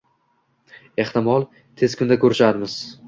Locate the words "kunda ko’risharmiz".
2.01-2.79